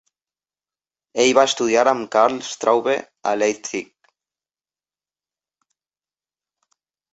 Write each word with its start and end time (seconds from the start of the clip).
Ell 1.23 1.33
va 1.39 1.43
estudiar 1.49 1.83
amb 1.91 2.07
Karl 2.15 2.39
Straube 2.47 2.97
a 3.33 3.35
Leipzig. 3.43 4.11